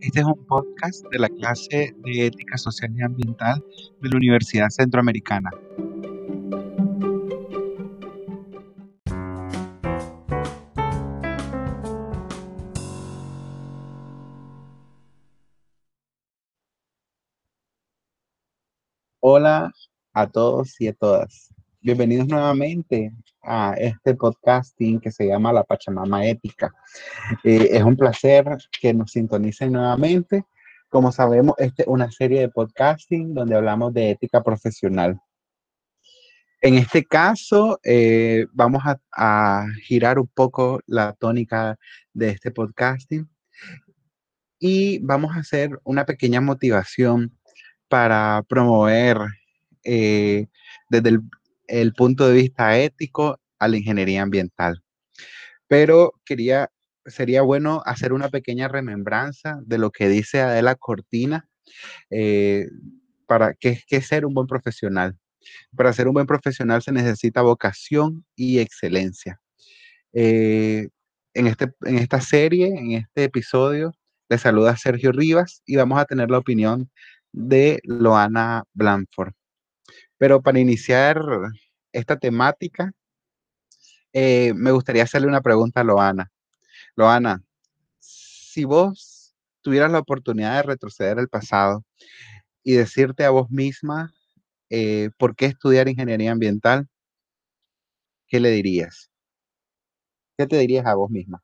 Este 0.00 0.20
es 0.20 0.24
un 0.24 0.46
podcast 0.46 1.04
de 1.10 1.18
la 1.18 1.28
clase 1.28 1.94
de 1.98 2.26
Ética 2.26 2.56
Social 2.56 2.90
y 2.96 3.02
Ambiental 3.02 3.62
de 4.00 4.08
la 4.08 4.16
Universidad 4.16 4.70
Centroamericana. 4.70 5.50
Hola 19.20 19.70
a 20.14 20.26
todos 20.26 20.80
y 20.80 20.88
a 20.88 20.94
todas. 20.94 21.52
Bienvenidos 21.82 22.26
nuevamente 22.26 23.12
a 23.42 23.74
este 23.76 24.14
podcasting 24.14 25.00
que 25.00 25.10
se 25.10 25.26
llama 25.26 25.52
La 25.52 25.64
Pachamama 25.64 26.26
Ética. 26.26 26.72
Eh, 27.44 27.68
es 27.72 27.82
un 27.82 27.96
placer 27.96 28.44
que 28.80 28.92
nos 28.92 29.12
sintonicen 29.12 29.72
nuevamente. 29.72 30.44
Como 30.88 31.12
sabemos, 31.12 31.54
esta 31.58 31.82
es 31.82 31.88
una 31.88 32.10
serie 32.10 32.40
de 32.40 32.48
podcasting 32.48 33.34
donde 33.34 33.54
hablamos 33.56 33.94
de 33.94 34.10
ética 34.10 34.42
profesional. 34.42 35.20
En 36.62 36.74
este 36.74 37.04
caso, 37.04 37.80
eh, 37.82 38.46
vamos 38.52 38.82
a, 38.84 39.00
a, 39.12 39.66
girar 39.82 40.18
un 40.18 40.28
poco 40.28 40.80
la 40.86 41.14
tónica 41.14 41.78
de 42.12 42.30
este 42.30 42.50
podcasting 42.50 43.26
y 44.58 44.98
vamos 44.98 45.34
a 45.34 45.40
hacer 45.40 45.80
una 45.84 46.04
pequeña 46.04 46.42
motivación 46.42 47.34
para 47.88 48.44
promover 48.48 49.18
eh, 49.84 50.46
desde 50.88 51.08
el, 51.08 51.22
el 51.70 51.92
punto 51.92 52.28
de 52.28 52.34
vista 52.34 52.78
ético 52.78 53.38
a 53.58 53.68
la 53.68 53.76
ingeniería 53.76 54.22
ambiental. 54.22 54.82
Pero 55.68 56.14
quería, 56.24 56.70
sería 57.06 57.42
bueno 57.42 57.82
hacer 57.86 58.12
una 58.12 58.28
pequeña 58.28 58.68
remembranza 58.68 59.60
de 59.64 59.78
lo 59.78 59.90
que 59.90 60.08
dice 60.08 60.40
Adela 60.40 60.74
Cortina 60.74 61.48
eh, 62.10 62.66
para 63.26 63.54
qué 63.54 63.82
es 63.88 64.06
ser 64.06 64.26
un 64.26 64.34
buen 64.34 64.46
profesional. 64.46 65.16
Para 65.76 65.92
ser 65.92 66.08
un 66.08 66.14
buen 66.14 66.26
profesional 66.26 66.82
se 66.82 66.92
necesita 66.92 67.42
vocación 67.42 68.24
y 68.36 68.58
excelencia. 68.58 69.40
Eh, 70.12 70.88
en, 71.34 71.46
este, 71.46 71.72
en 71.82 71.98
esta 71.98 72.20
serie, 72.20 72.66
en 72.66 72.92
este 72.92 73.24
episodio, 73.24 73.92
le 74.28 74.38
saluda 74.38 74.76
Sergio 74.76 75.12
Rivas 75.12 75.62
y 75.66 75.76
vamos 75.76 76.00
a 76.00 76.04
tener 76.04 76.30
la 76.30 76.38
opinión 76.38 76.90
de 77.32 77.80
Loana 77.84 78.64
Blanford. 78.74 79.32
Pero 80.18 80.42
para 80.42 80.58
iniciar 80.58 81.20
esta 81.92 82.18
temática, 82.18 82.92
eh, 84.12 84.52
me 84.54 84.72
gustaría 84.72 85.04
hacerle 85.04 85.28
una 85.28 85.40
pregunta 85.40 85.80
a 85.80 85.84
Loana. 85.84 86.30
Loana, 86.96 87.42
si 87.98 88.64
vos 88.64 89.34
tuvieras 89.62 89.90
la 89.90 90.00
oportunidad 90.00 90.56
de 90.56 90.62
retroceder 90.62 91.18
al 91.18 91.28
pasado 91.28 91.84
y 92.62 92.74
decirte 92.74 93.24
a 93.24 93.30
vos 93.30 93.50
misma 93.50 94.12
eh, 94.70 95.10
por 95.18 95.36
qué 95.36 95.46
estudiar 95.46 95.88
ingeniería 95.88 96.32
ambiental, 96.32 96.88
¿qué 98.26 98.40
le 98.40 98.50
dirías? 98.50 99.10
¿Qué 100.36 100.46
te 100.46 100.58
dirías 100.58 100.86
a 100.86 100.94
vos 100.94 101.10
misma? 101.10 101.42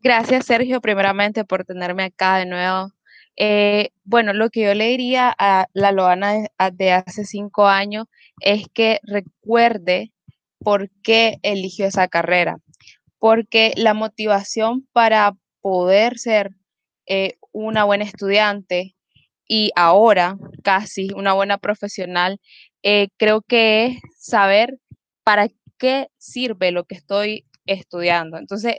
Gracias, 0.00 0.46
Sergio, 0.46 0.80
primeramente 0.80 1.44
por 1.44 1.64
tenerme 1.64 2.04
acá 2.04 2.36
de 2.36 2.46
nuevo. 2.46 2.92
Eh, 3.40 3.90
bueno, 4.04 4.32
lo 4.32 4.50
que 4.50 4.62
yo 4.62 4.74
le 4.74 4.88
diría 4.88 5.32
a 5.38 5.68
la 5.72 5.92
Loana 5.92 6.48
de, 6.72 6.92
hace 6.92 7.24
cinco 7.24 7.68
años 7.68 8.06
es 8.40 8.66
que 8.74 8.98
recuerde 9.04 10.12
por 10.58 10.90
qué 11.04 11.38
eligió 11.42 11.86
esa 11.86 12.08
carrera, 12.08 12.56
porque 13.20 13.74
la 13.76 13.94
motivación 13.94 14.88
para 14.92 15.36
poder 15.60 16.18
ser 16.18 16.50
eh, 17.06 17.36
una 17.52 17.84
buena 17.84 18.04
estudiante 18.04 18.96
y 19.46 19.70
ahora 19.76 20.36
casi 20.64 21.08
una 21.14 21.32
buena 21.32 21.58
profesional, 21.58 22.40
eh, 22.82 23.08
creo 23.18 23.42
que 23.42 23.86
es 23.86 23.98
saber 24.18 24.80
para 25.22 25.48
qué 25.78 26.08
sirve 26.18 26.72
lo 26.72 26.84
que 26.84 26.96
estoy 26.96 27.46
estudiando. 27.66 28.36
Entonces, 28.36 28.76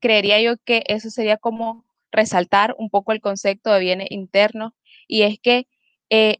creería 0.00 0.40
yo 0.40 0.54
que 0.64 0.82
eso 0.86 1.10
sería 1.10 1.36
como 1.36 1.84
resaltar 2.12 2.74
un 2.78 2.90
poco 2.90 3.12
el 3.12 3.20
concepto 3.20 3.72
de 3.72 3.80
bienes 3.80 4.10
internos 4.10 4.72
y 5.06 5.22
es 5.22 5.38
que 5.40 5.66
eh, 6.10 6.38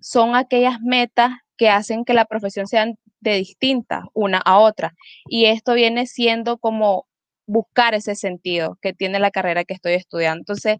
son 0.00 0.36
aquellas 0.36 0.80
metas 0.80 1.32
que 1.56 1.68
hacen 1.68 2.04
que 2.04 2.14
la 2.14 2.24
profesión 2.26 2.66
sea 2.66 2.86
de 3.20 3.34
distinta 3.36 4.04
una 4.12 4.38
a 4.38 4.58
otra. 4.58 4.94
Y 5.26 5.46
esto 5.46 5.74
viene 5.74 6.06
siendo 6.06 6.58
como 6.58 7.06
buscar 7.46 7.94
ese 7.94 8.14
sentido 8.14 8.78
que 8.82 8.92
tiene 8.92 9.18
la 9.18 9.30
carrera 9.30 9.64
que 9.64 9.74
estoy 9.74 9.94
estudiando. 9.94 10.40
Entonces, 10.40 10.78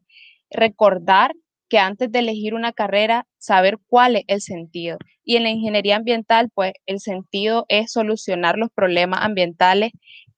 recordar 0.50 1.32
que 1.68 1.78
antes 1.78 2.12
de 2.12 2.20
elegir 2.20 2.54
una 2.54 2.72
carrera, 2.72 3.26
saber 3.38 3.78
cuál 3.86 4.16
es 4.16 4.24
el 4.28 4.40
sentido. 4.40 4.98
Y 5.24 5.36
en 5.36 5.44
la 5.44 5.50
ingeniería 5.50 5.96
ambiental, 5.96 6.50
pues 6.54 6.72
el 6.86 7.00
sentido 7.00 7.64
es 7.68 7.92
solucionar 7.92 8.58
los 8.58 8.70
problemas 8.70 9.20
ambientales 9.22 9.92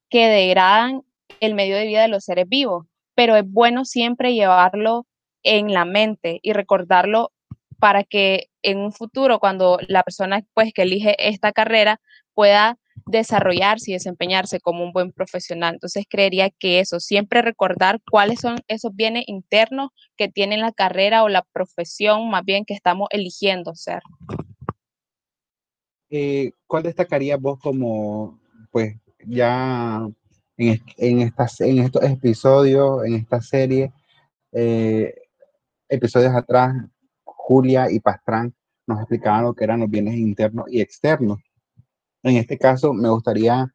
que 0.08 0.28
degradan 0.28 1.02
el 1.40 1.54
medio 1.54 1.76
de 1.76 1.86
vida 1.86 2.02
de 2.02 2.08
los 2.08 2.24
seres 2.24 2.48
vivos, 2.48 2.86
pero 3.16 3.34
es 3.34 3.50
bueno 3.50 3.84
siempre 3.84 4.34
llevarlo 4.34 5.06
en 5.42 5.72
la 5.72 5.84
mente 5.84 6.38
y 6.42 6.52
recordarlo 6.52 7.32
para 7.80 8.04
que 8.04 8.48
en 8.62 8.78
un 8.78 8.92
futuro, 8.92 9.40
cuando 9.40 9.78
la 9.88 10.02
persona 10.02 10.44
pues, 10.54 10.72
que 10.72 10.82
elige 10.82 11.16
esta 11.18 11.52
carrera 11.52 12.00
pueda 12.34 12.78
desarrollarse 13.06 13.90
y 13.90 13.94
desempeñarse 13.94 14.60
como 14.60 14.84
un 14.84 14.92
buen 14.92 15.12
profesional. 15.12 15.74
Entonces, 15.74 16.04
creería 16.08 16.50
que 16.50 16.80
eso, 16.80 17.00
siempre 17.00 17.42
recordar 17.42 18.00
cuáles 18.10 18.40
son 18.40 18.58
esos 18.68 18.94
bienes 18.94 19.24
internos 19.26 19.90
que 20.16 20.28
tiene 20.28 20.56
la 20.56 20.72
carrera 20.72 21.22
o 21.22 21.28
la 21.28 21.42
profesión 21.52 22.28
más 22.30 22.44
bien 22.44 22.64
que 22.64 22.74
estamos 22.74 23.08
eligiendo 23.10 23.74
ser. 23.74 24.02
Eh, 26.10 26.50
¿Cuál 26.66 26.84
destacaría 26.84 27.36
vos 27.36 27.58
como, 27.58 28.38
pues, 28.70 28.96
ya 29.24 30.06
en, 30.56 30.82
en, 30.96 31.20
estas, 31.20 31.60
en 31.60 31.78
estos 31.78 32.02
episodios, 32.02 33.04
en 33.04 33.14
esta 33.14 33.40
serie, 33.40 33.92
eh, 34.52 35.14
episodios 35.88 36.34
atrás, 36.34 36.74
Julia 37.24 37.90
y 37.90 38.00
Pastrán 38.00 38.54
nos 38.86 39.00
explicaban 39.00 39.44
lo 39.44 39.54
que 39.54 39.64
eran 39.64 39.80
los 39.80 39.90
bienes 39.90 40.16
internos 40.16 40.66
y 40.68 40.80
externos. 40.80 41.38
En 42.22 42.36
este 42.36 42.58
caso, 42.58 42.92
me 42.92 43.08
gustaría 43.08 43.72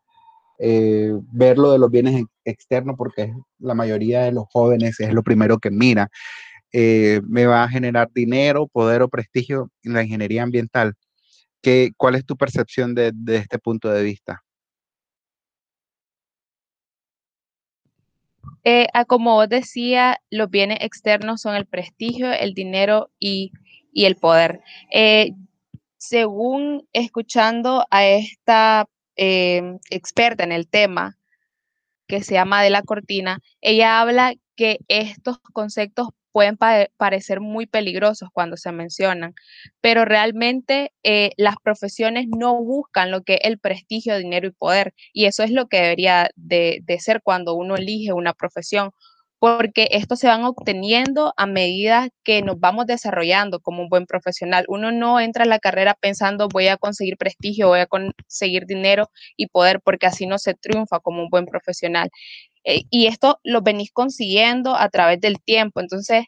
eh, 0.59 1.11
ver 1.31 1.57
lo 1.57 1.71
de 1.71 1.79
los 1.79 1.91
bienes 1.91 2.23
externos 2.45 2.95
porque 2.97 3.33
la 3.59 3.73
mayoría 3.73 4.23
de 4.23 4.31
los 4.31 4.45
jóvenes 4.51 4.99
es 4.99 5.13
lo 5.13 5.23
primero 5.23 5.57
que 5.59 5.71
mira. 5.71 6.09
Eh, 6.73 7.21
me 7.27 7.45
va 7.45 7.63
a 7.63 7.69
generar 7.69 8.09
dinero, 8.13 8.67
poder 8.67 9.01
o 9.01 9.09
prestigio 9.09 9.69
en 9.83 9.93
la 9.93 10.03
ingeniería 10.03 10.43
ambiental. 10.43 10.93
¿Qué, 11.61 11.91
¿Cuál 11.97 12.15
es 12.15 12.25
tu 12.25 12.37
percepción 12.37 12.95
de, 12.95 13.11
de 13.13 13.37
este 13.37 13.59
punto 13.59 13.89
de 13.89 14.03
vista? 14.03 14.41
Eh, 18.63 18.87
como 19.07 19.35
vos 19.35 19.49
decía, 19.49 20.21
los 20.29 20.49
bienes 20.49 20.79
externos 20.81 21.41
son 21.41 21.55
el 21.55 21.65
prestigio, 21.65 22.31
el 22.31 22.53
dinero 22.53 23.09
y, 23.19 23.51
y 23.91 24.05
el 24.05 24.15
poder. 24.15 24.61
Eh, 24.91 25.33
según 25.97 26.87
escuchando 26.93 27.85
a 27.91 28.05
esta 28.05 28.87
eh, 29.15 29.77
experta 29.89 30.43
en 30.43 30.51
el 30.51 30.67
tema, 30.67 31.17
que 32.07 32.23
se 32.23 32.33
llama 32.33 32.61
De 32.61 32.69
la 32.69 32.81
Cortina, 32.81 33.39
ella 33.61 34.01
habla 34.01 34.33
que 34.55 34.79
estos 34.89 35.39
conceptos 35.53 36.09
pueden 36.31 36.57
pa 36.57 36.87
parecer 36.97 37.41
muy 37.41 37.65
peligrosos 37.67 38.29
cuando 38.33 38.57
se 38.57 38.71
mencionan, 38.71 39.33
pero 39.81 40.05
realmente 40.05 40.91
eh, 41.03 41.31
las 41.37 41.55
profesiones 41.63 42.27
no 42.27 42.55
buscan 42.63 43.11
lo 43.11 43.21
que 43.23 43.35
es 43.35 43.41
el 43.43 43.59
prestigio, 43.59 44.17
dinero 44.17 44.47
y 44.47 44.51
poder, 44.51 44.93
y 45.13 45.25
eso 45.25 45.43
es 45.43 45.51
lo 45.51 45.67
que 45.67 45.81
debería 45.81 46.29
de, 46.35 46.79
de 46.83 46.99
ser 46.99 47.21
cuando 47.23 47.55
uno 47.55 47.75
elige 47.75 48.13
una 48.13 48.33
profesión, 48.33 48.91
porque 49.39 49.87
estos 49.91 50.19
se 50.19 50.27
van 50.27 50.43
obteniendo 50.43 51.33
a 51.35 51.47
medida 51.47 52.09
que 52.23 52.43
nos 52.43 52.59
vamos 52.59 52.85
desarrollando 52.85 53.59
como 53.59 53.81
un 53.81 53.89
buen 53.89 54.05
profesional. 54.05 54.65
Uno 54.67 54.91
no 54.91 55.19
entra 55.19 55.45
a 55.45 55.47
la 55.47 55.57
carrera 55.57 55.95
pensando 55.99 56.47
voy 56.47 56.67
a 56.67 56.77
conseguir 56.77 57.17
prestigio, 57.17 57.67
voy 57.69 57.79
a 57.79 57.87
conseguir 57.87 58.67
dinero 58.67 59.09
y 59.35 59.47
poder, 59.47 59.81
porque 59.83 60.05
así 60.05 60.27
no 60.27 60.37
se 60.37 60.53
triunfa 60.53 60.99
como 60.99 61.23
un 61.23 61.29
buen 61.29 61.47
profesional. 61.47 62.11
Eh, 62.63 62.83
y 62.89 63.07
esto 63.07 63.39
lo 63.43 63.61
venís 63.61 63.91
consiguiendo 63.91 64.75
a 64.75 64.89
través 64.89 65.19
del 65.21 65.41
tiempo. 65.41 65.81
Entonces, 65.81 66.25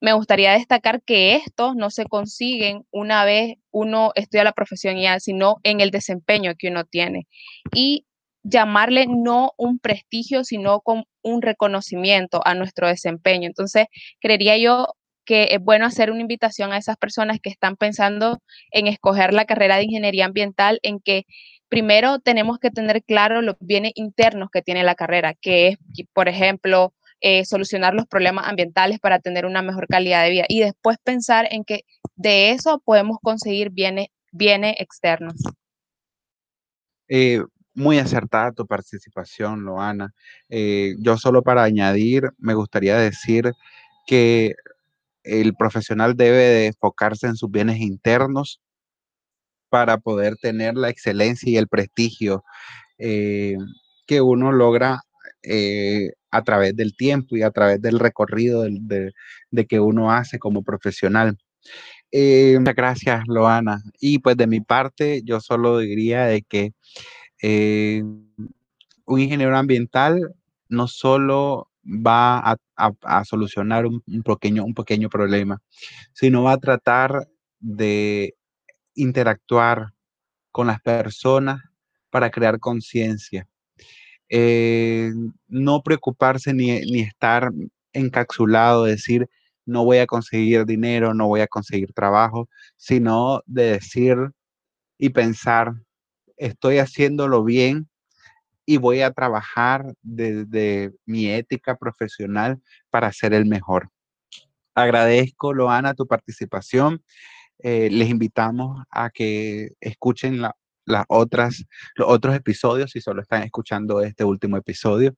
me 0.00 0.12
gustaría 0.12 0.52
destacar 0.52 1.02
que 1.02 1.36
estos 1.36 1.74
no 1.76 1.90
se 1.90 2.06
consiguen 2.06 2.84
una 2.90 3.24
vez 3.24 3.56
uno 3.72 4.12
estudia 4.14 4.44
la 4.44 4.52
profesión 4.52 4.96
ya, 4.96 5.20
sino 5.20 5.56
en 5.64 5.80
el 5.80 5.90
desempeño 5.90 6.54
que 6.58 6.68
uno 6.68 6.84
tiene. 6.84 7.26
Y 7.74 8.06
llamarle 8.44 9.06
no 9.08 9.52
un 9.58 9.78
prestigio, 9.78 10.44
sino 10.44 10.80
con 10.80 11.04
un 11.22 11.42
reconocimiento 11.42 12.40
a 12.44 12.54
nuestro 12.54 12.88
desempeño. 12.88 13.46
Entonces, 13.48 13.86
creería 14.20 14.56
yo 14.56 14.94
que 15.24 15.48
es 15.50 15.60
bueno 15.60 15.84
hacer 15.84 16.10
una 16.10 16.22
invitación 16.22 16.72
a 16.72 16.78
esas 16.78 16.96
personas 16.96 17.38
que 17.42 17.50
están 17.50 17.76
pensando 17.76 18.38
en 18.70 18.86
escoger 18.86 19.34
la 19.34 19.44
carrera 19.44 19.76
de 19.76 19.84
ingeniería 19.84 20.24
ambiental, 20.24 20.78
en 20.82 21.00
que 21.00 21.24
primero 21.68 22.18
tenemos 22.18 22.58
que 22.58 22.70
tener 22.70 23.02
claro 23.04 23.42
los 23.42 23.56
bienes 23.60 23.92
internos 23.94 24.50
que 24.50 24.62
tiene 24.62 24.82
la 24.82 24.94
carrera, 24.94 25.34
que 25.34 25.68
es, 25.68 25.78
por 26.12 26.28
ejemplo, 26.28 26.94
eh, 27.20 27.44
solucionar 27.44 27.94
los 27.94 28.06
problemas 28.06 28.46
ambientales 28.46 29.00
para 29.00 29.18
tener 29.18 29.44
una 29.44 29.62
mejor 29.62 29.86
calidad 29.88 30.22
de 30.22 30.30
vida 30.30 30.44
y 30.48 30.60
después 30.60 30.98
pensar 31.02 31.48
en 31.50 31.64
que 31.64 31.82
de 32.14 32.50
eso 32.50 32.80
podemos 32.84 33.18
conseguir 33.20 33.70
bienes, 33.70 34.08
bienes 34.30 34.76
externos. 34.78 35.34
Eh, 37.08 37.42
muy 37.74 37.98
acertada 37.98 38.52
tu 38.52 38.66
participación, 38.66 39.64
Loana. 39.64 40.14
Eh, 40.48 40.94
yo 40.98 41.16
solo 41.16 41.42
para 41.42 41.62
añadir, 41.62 42.30
me 42.38 42.54
gustaría 42.54 42.96
decir 42.96 43.52
que 44.06 44.54
el 45.22 45.54
profesional 45.54 46.16
debe 46.16 46.36
de 46.36 46.66
enfocarse 46.66 47.26
en 47.26 47.36
sus 47.36 47.50
bienes 47.50 47.78
internos 47.80 48.60
para 49.68 49.98
poder 49.98 50.36
tener 50.36 50.74
la 50.74 50.88
excelencia 50.88 51.50
y 51.50 51.56
el 51.56 51.68
prestigio 51.68 52.44
eh, 52.98 53.56
que 54.06 54.20
uno 54.20 54.52
logra 54.52 55.02
eh, 55.42 56.12
a 56.30 56.42
través 56.42 56.74
del 56.76 56.96
tiempo 56.96 57.36
y 57.36 57.42
a 57.42 57.50
través 57.50 57.80
del 57.80 57.98
recorrido 57.98 58.64
de, 58.68 59.12
que 59.66 59.80
uno 59.80 60.12
hace 60.12 60.38
como 60.38 60.62
profesional. 60.62 61.36
Eh, 62.10 62.56
muchas 62.58 62.74
gracias, 62.74 63.22
Loana. 63.26 63.82
Y 64.00 64.18
pues 64.18 64.36
de 64.36 64.46
mi 64.46 64.60
parte, 64.60 65.22
yo 65.24 65.40
solo 65.40 65.78
diría 65.78 66.24
de 66.24 66.42
que 66.42 66.72
un 69.04 69.20
ingeniero 69.20 69.56
ambiental 69.56 70.34
no 70.68 70.86
solo 70.86 71.70
va 71.84 72.58
a, 72.76 73.24
solucionar 73.24 73.86
un, 73.86 74.02
pequeño, 74.22 74.64
un 74.64 74.74
pequeño 74.74 75.08
problema, 75.08 75.60
sino 76.12 76.42
va 76.42 76.52
a 76.52 76.58
tratar 76.58 77.26
de 77.60 78.34
interactuar 78.98 79.92
con 80.50 80.66
las 80.66 80.80
personas 80.80 81.62
para 82.10 82.30
crear 82.30 82.58
conciencia. 82.58 83.46
Eh, 84.28 85.10
no 85.46 85.82
preocuparse 85.82 86.52
ni, 86.52 86.80
ni, 86.80 87.00
estar 87.00 87.50
encapsulado, 87.92 88.84
decir, 88.84 89.28
no 89.64 89.84
voy 89.84 89.98
a 89.98 90.06
conseguir 90.06 90.66
dinero, 90.66 91.14
no 91.14 91.28
voy 91.28 91.40
a 91.40 91.46
conseguir 91.46 91.92
trabajo, 91.92 92.48
sino 92.76 93.42
de 93.46 93.72
decir 93.72 94.16
y 94.98 95.10
pensar, 95.10 95.72
estoy 96.36 96.78
haciéndolo 96.78 97.44
bien 97.44 97.88
y 98.66 98.76
voy 98.76 99.00
a 99.00 99.12
trabajar 99.12 99.94
desde 100.02 100.92
mi 101.06 101.30
ética 101.30 101.76
profesional 101.76 102.60
para 102.90 103.12
ser 103.12 103.32
el 103.32 103.46
mejor. 103.46 103.90
Agradezco, 104.74 105.54
Loana, 105.54 105.94
tu 105.94 106.06
participación. 106.06 107.02
Eh, 107.60 107.88
les 107.90 108.08
invitamos 108.08 108.84
a 108.90 109.10
que 109.10 109.72
escuchen 109.80 110.40
las 110.40 111.04
otras, 111.08 111.64
los 111.96 112.08
otros 112.08 112.34
episodios 112.34 112.90
si 112.90 113.00
solo 113.00 113.22
están 113.22 113.42
escuchando 113.42 114.00
este 114.00 114.24
último 114.24 114.56
episodio. 114.56 115.14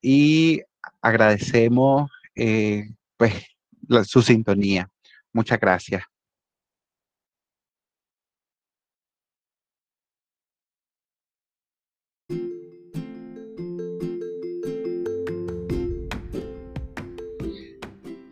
Y 0.00 0.62
agradecemos 1.00 2.10
eh, 2.34 2.88
pues, 3.16 3.34
su 4.04 4.22
sintonía. 4.22 4.88
Muchas 5.32 5.58
gracias. 5.60 6.11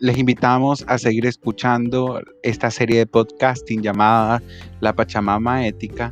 Les 0.01 0.17
invitamos 0.17 0.83
a 0.87 0.97
seguir 0.97 1.27
escuchando 1.27 2.19
esta 2.41 2.71
serie 2.71 2.97
de 2.97 3.05
podcasting 3.05 3.83
llamada 3.83 4.41
La 4.79 4.95
Pachamama 4.95 5.67
Ética 5.67 6.11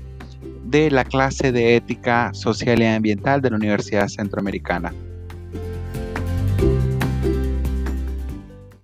de 0.65 0.91
la 0.91 1.03
clase 1.03 1.51
de 1.51 1.75
Ética 1.75 2.30
Social 2.36 2.83
y 2.83 2.86
Ambiental 2.86 3.41
de 3.41 3.50
la 3.50 3.56
Universidad 3.56 4.07
Centroamericana. 4.07 4.94